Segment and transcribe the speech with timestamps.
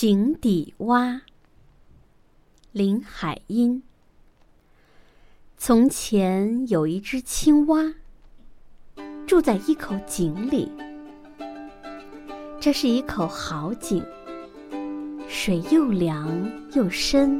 [0.00, 1.20] 井底蛙。
[2.72, 3.82] 林海音。
[5.58, 7.92] 从前有一只青蛙，
[9.26, 10.72] 住在一口井里。
[12.58, 14.02] 这是一口好井，
[15.28, 17.38] 水又凉又深，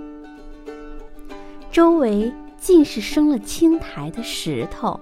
[1.73, 5.01] 周围尽是生了青苔的石头。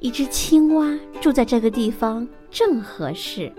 [0.00, 3.52] 一只青蛙住在这个地方正合适。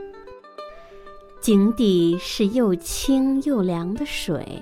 [1.47, 4.61] 井底是又清又凉的水，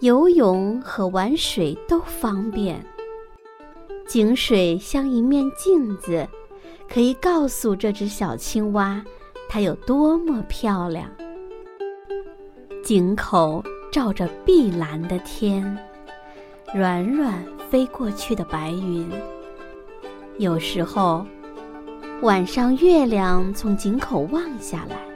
[0.00, 2.84] 游泳和玩水都方便。
[4.08, 6.28] 井水像一面镜子，
[6.92, 9.04] 可以告诉这只小青蛙，
[9.48, 11.08] 它有多么漂亮。
[12.82, 15.78] 井口照着碧蓝的天，
[16.74, 17.40] 软软
[17.70, 19.08] 飞过去的白云。
[20.38, 21.24] 有时候，
[22.22, 25.11] 晚上月亮从井口望下来。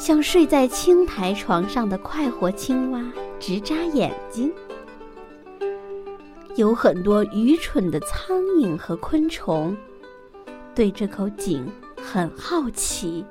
[0.00, 3.04] 像睡在青苔床上的快活青蛙
[3.38, 4.50] 直眨眼睛。
[6.56, 9.76] 有很多愚蠢的苍蝇和昆虫，
[10.74, 11.70] 对这口井
[12.02, 13.22] 很好奇。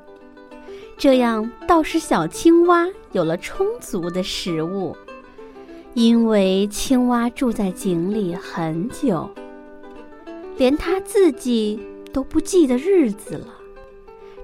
[0.96, 4.96] 这样倒是小青蛙有了充足的食物，
[5.96, 9.28] 因为青蛙住在井里很久，
[10.56, 11.80] 连它自己
[12.14, 13.59] 都不记得日子了。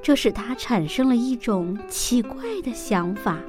[0.06, 3.40] 这使他产生了一种奇怪的想法，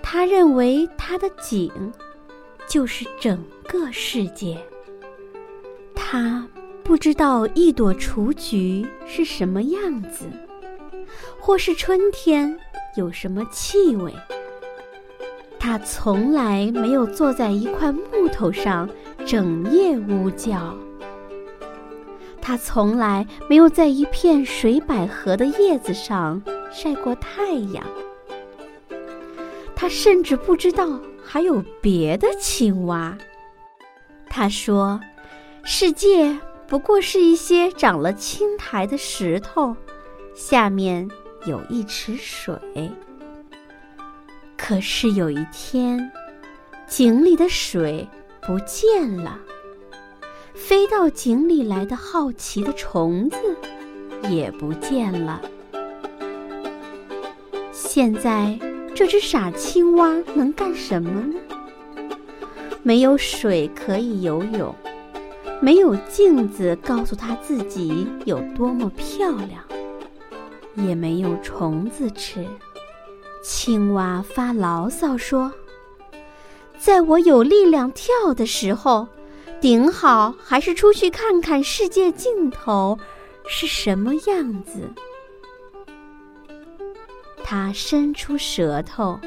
[0.00, 1.72] 他认为他的井
[2.68, 4.56] 就是整个世界。
[5.96, 6.46] 他
[6.84, 10.26] 不知道一朵雏菊是什么样子，
[11.40, 12.56] 或是春天
[12.94, 14.14] 有什么气味。
[15.58, 18.88] 他从来没有坐在一块木头上
[19.26, 20.78] 整夜呜叫。
[22.48, 27.84] 他从来没有在一片水百合的叶子上晒过太阳。
[29.76, 33.18] 他甚至不知道还有别的青蛙。
[34.30, 34.98] 他说
[35.62, 39.76] ：“世界不过是一些长了青苔的石头，
[40.34, 41.06] 下面
[41.44, 42.58] 有一池水。”
[44.56, 46.10] 可是有一天，
[46.86, 48.08] 井里的水
[48.40, 49.38] 不见了。
[50.58, 53.36] 飞到井里来的好奇的虫子
[54.28, 55.40] 也不见了。
[57.72, 58.58] 现在
[58.94, 61.38] 这只傻青蛙能干什么呢？
[62.82, 64.74] 没有水可以游泳，
[65.62, 69.64] 没有镜子告诉它自己有多么漂亮，
[70.74, 72.44] 也没有虫子吃。
[73.42, 75.50] 青蛙发牢骚说
[76.78, 79.08] ：“在我有力量跳的时候。”
[79.60, 82.98] 顶好还是出去看看世界尽头
[83.48, 84.88] 是什么样子。
[87.42, 89.18] 他伸出舌头，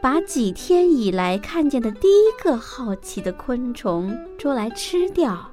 [0.00, 5.50] 把几天以来看见的第一个好奇的昆虫捉来吃掉，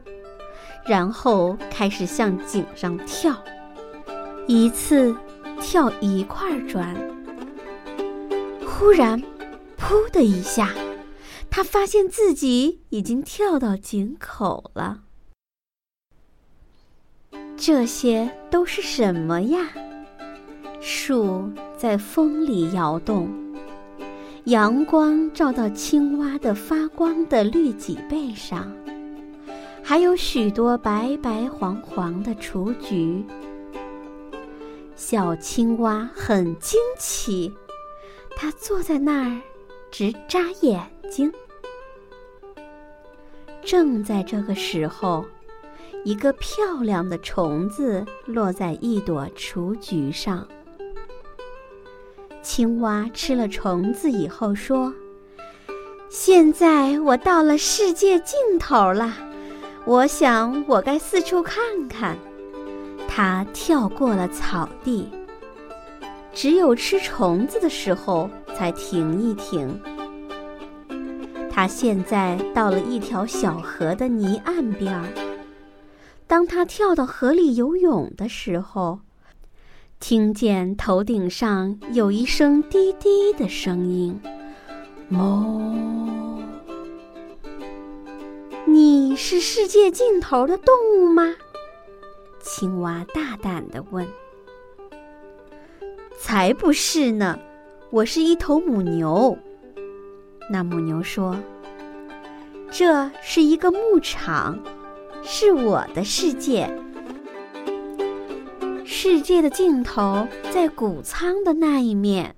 [0.85, 3.33] 然后开始向井上跳，
[4.45, 5.15] 一次
[5.59, 6.95] 跳一块砖。
[8.67, 9.19] 忽然，
[9.79, 10.69] 噗的一下。
[11.55, 15.03] 他发现自己已经跳到井口了。
[17.55, 19.69] 这些都是什么呀？
[20.81, 23.29] 树在风里摇动，
[24.43, 28.69] 阳光照到青蛙的发光的绿脊背上，
[29.81, 33.23] 还有许多白白黄黄的雏菊。
[34.97, 37.49] 小青蛙很惊奇，
[38.35, 39.41] 它坐在那儿，
[39.89, 41.31] 直眨眼睛。
[43.65, 45.25] 正在这个时候，
[46.03, 50.47] 一个漂亮的虫子落在一朵雏菊上。
[52.43, 54.93] 青蛙吃了虫子以后说
[56.09, 59.11] ：“现在我到了世界尽头了，
[59.85, 62.15] 我想我该四处看看。”
[63.09, 65.09] 它跳过了草地，
[66.33, 69.81] 只有吃虫子的时候才停一停。
[71.55, 75.07] 他现在到了一条小河的泥岸边儿。
[76.27, 78.99] 当他跳到河里游泳的时候，
[80.01, 84.19] 听见头顶上有一声滴滴的声音
[85.09, 86.43] ：“哞。”
[88.67, 91.35] 你是世界尽头的动物吗？
[92.41, 94.05] 青蛙大胆地问。
[96.19, 97.39] “才不是呢，
[97.91, 99.37] 我是一头母牛。”
[100.49, 101.37] 那母牛说
[102.69, 104.59] ：“这是一个牧场，
[105.23, 106.69] 是我的世界。”
[108.85, 112.35] 世界的尽头在谷仓的那一面。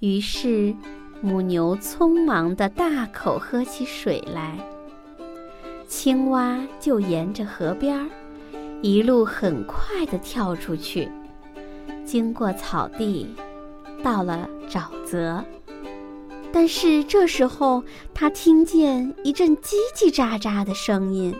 [0.00, 0.74] 于是，
[1.20, 4.58] 母牛匆忙地大口喝起水来。
[5.88, 8.06] 青蛙就沿着河边儿，
[8.82, 11.08] 一路很快地跳出去，
[12.04, 13.34] 经过草地，
[14.02, 15.42] 到了沼泽。
[16.52, 17.82] 但是这时候，
[18.14, 21.34] 他听见一阵叽叽喳喳的声音，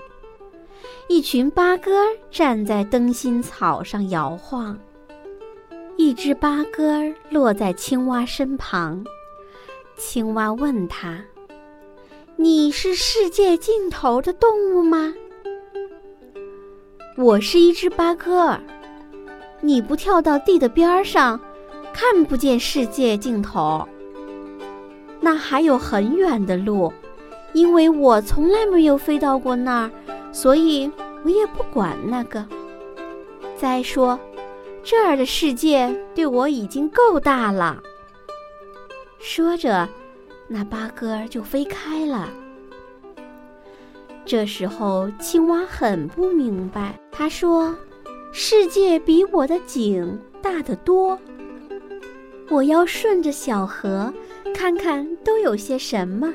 [1.08, 4.78] 一群八哥站在灯芯草上摇晃。
[5.96, 9.02] 一只八哥落在青蛙身旁，
[9.96, 11.18] 青蛙问他。
[12.36, 15.14] 你是世界尽头的动物吗？
[17.16, 18.60] 我是一只八哥。
[19.62, 21.40] 你不跳到地的边儿上，
[21.94, 23.88] 看不见世界尽头。
[25.26, 26.92] 那还有很远的路，
[27.52, 29.90] 因为我从来没有飞到过那儿，
[30.30, 30.88] 所以
[31.24, 32.46] 我也不管那个。
[33.56, 34.16] 再说，
[34.84, 37.82] 这儿的世界对我已经够大了。
[39.18, 39.88] 说着。
[40.46, 42.28] 那八哥就飞开了。
[44.24, 46.96] 这时候，青蛙很不明白。
[47.10, 47.74] 他说
[48.30, 51.18] ：“世界比我的井大得多。
[52.48, 54.14] 我要顺着小河，
[54.54, 56.32] 看看都有些什么。”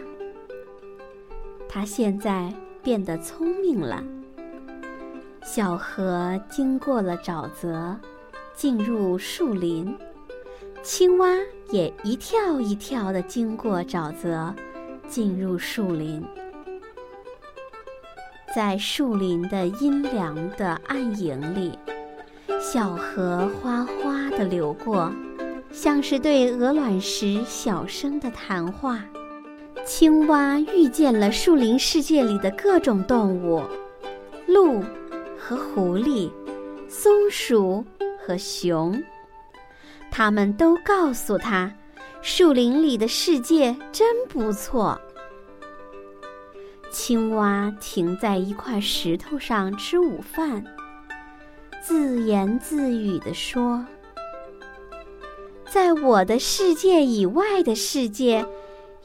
[1.67, 2.53] 他现在
[2.83, 4.03] 变得聪明了。
[5.43, 7.97] 小河经过了沼泽，
[8.53, 9.97] 进入树林。
[10.83, 11.27] 青蛙
[11.69, 14.53] 也一跳一跳地经过沼泽，
[15.07, 16.23] 进入树林。
[18.53, 21.77] 在树林的阴凉的暗影里，
[22.59, 25.11] 小河哗哗地流过，
[25.71, 29.03] 像是对鹅卵石小声的谈话。
[29.85, 33.63] 青蛙遇见了树林世界里的各种动物：
[34.45, 34.83] 鹿
[35.37, 36.31] 和狐狸，
[36.87, 37.83] 松鼠
[38.19, 39.01] 和熊。
[40.11, 41.73] 他们都告诉他，
[42.21, 44.99] 树林里的世界真不错。
[46.91, 50.63] 青蛙停在一块石头上吃午饭，
[51.81, 53.83] 自言自语地说
[55.73, 58.45] ：“在我的世界以外的世界，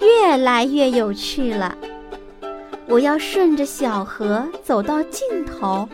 [0.01, 1.79] 越来越有趣了。
[2.89, 5.89] 我要顺着小河走到尽头，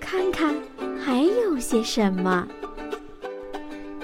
[0.00, 0.52] 看看
[0.98, 2.48] 还有些什么。”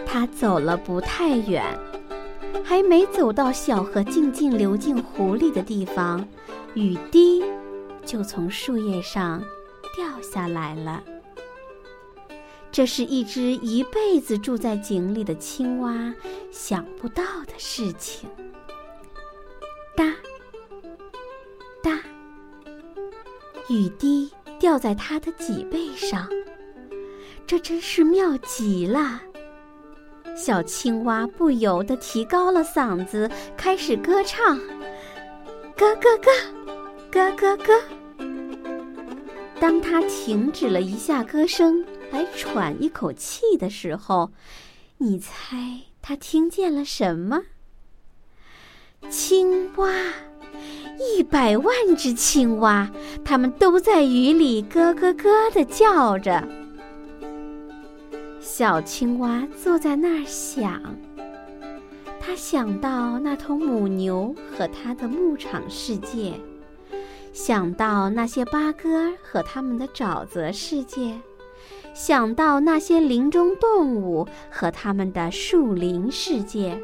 [0.06, 1.64] 他走了不太远，
[2.62, 6.24] 还没走到小河静静流进湖里的地方，
[6.74, 7.42] 雨滴
[8.06, 9.42] 就从树叶上
[9.96, 11.02] 掉下来了。
[12.74, 16.12] 这是一只一辈子住在井里的青蛙
[16.50, 18.28] 想不到的事情。
[19.96, 20.12] 哒
[21.80, 22.00] 哒，
[23.68, 24.28] 雨滴
[24.58, 26.28] 掉在它的脊背上，
[27.46, 29.22] 这真是妙极了。
[30.36, 34.58] 小青蛙不由得提高了嗓子，开始歌唱：
[35.76, 36.32] 咯咯咯，
[37.12, 37.80] 咯咯咯。
[39.60, 41.84] 当它停止了一下歌声，
[42.14, 44.30] 来喘一口气的时候，
[44.98, 47.42] 你猜它听见了什么？
[49.10, 49.90] 青蛙，
[51.00, 52.88] 一百万只青蛙，
[53.24, 56.46] 它们都在雨里咯咯咯的叫着。
[58.40, 60.80] 小青蛙坐在那儿想，
[62.20, 66.34] 它想到那头母牛和它的牧场世界，
[67.32, 71.18] 想到那些八哥和他们的沼泽世界，
[71.94, 76.82] 想到那些林中动物和他们的树林世界，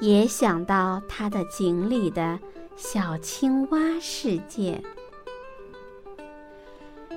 [0.00, 2.38] 也想到它的井里的
[2.76, 4.80] 小青蛙世界。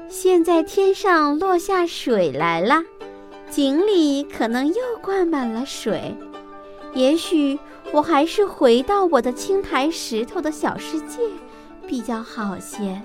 [0.07, 2.81] 现在天上落下水来了。
[3.47, 6.15] 井里可能又灌满了水，
[6.93, 7.59] 也许
[7.93, 11.19] 我还是回到我的青苔石头的小世界
[11.87, 13.01] 比较好些。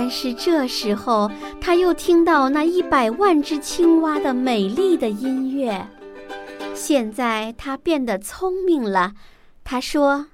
[0.00, 1.28] 但是这时候，
[1.60, 5.84] 他又听到那一百万只青蛙的美丽的音乐。
[6.72, 9.14] 现在他变得聪明了，
[9.64, 10.26] 他说：“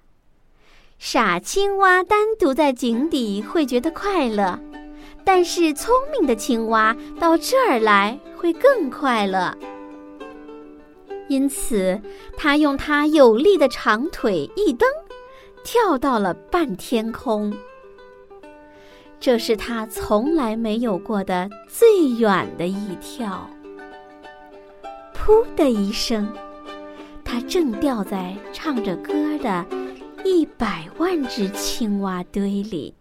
[1.00, 4.60] 傻青蛙单独在井底会觉得快乐。”
[5.24, 9.56] 但是聪明的青蛙到这儿来会更快乐，
[11.28, 11.98] 因此
[12.36, 14.86] 它用它有力的长腿一蹬，
[15.64, 17.50] 跳到了半天空。
[19.24, 23.48] 这是他从来没有过的最远的一跳。
[25.14, 26.30] 噗的一声，
[27.24, 29.64] 他正掉在唱着歌的
[30.26, 32.94] 一百万只青蛙堆里。